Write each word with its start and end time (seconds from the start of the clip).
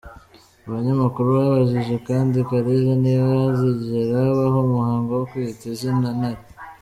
Abanyamakuru 0.67 1.27
babajije 1.37 1.95
kandi 2.07 2.37
Kariza 2.49 2.93
niba 3.03 3.25
hazigera 3.41 4.17
habaho 4.27 4.57
umuhango 4.67 5.09
wo 5.19 5.25
kwita 5.31 5.63
“Izina 5.73 6.07
Intare”. 6.13 6.43